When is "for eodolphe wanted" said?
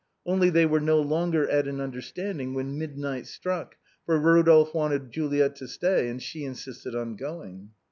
4.03-5.11